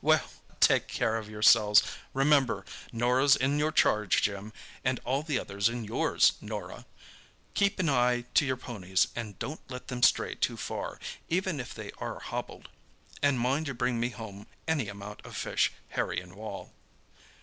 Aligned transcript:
"Well, 0.03 0.27
take 0.59 0.87
care 0.87 1.17
of 1.17 1.29
yourselves; 1.29 1.83
remember, 2.11 2.65
Norah's 2.91 3.35
in 3.35 3.59
your 3.59 3.71
charge, 3.71 4.23
Jim, 4.23 4.51
and 4.83 4.97
all 5.05 5.21
the 5.21 5.37
others 5.39 5.69
in 5.69 5.83
yours, 5.83 6.33
Norah! 6.41 6.87
Keep 7.53 7.77
an 7.77 7.87
eye 7.87 8.21
to 8.33 8.43
your 8.43 8.57
ponies, 8.57 9.09
and 9.15 9.37
don't 9.37 9.59
let 9.69 9.89
them 9.89 10.01
stray 10.01 10.33
too 10.33 10.57
far, 10.57 10.97
even 11.29 11.59
if 11.59 11.75
they 11.75 11.91
are 11.99 12.17
hobbled. 12.17 12.69
And 13.21 13.39
mind 13.39 13.67
you 13.67 13.75
bring 13.75 13.99
me 13.99 14.09
home 14.09 14.47
any 14.67 14.87
amount 14.87 15.23
of 15.23 15.37
fish, 15.37 15.71
Harry 15.89 16.19
and 16.19 16.33
Wal." 16.33 16.71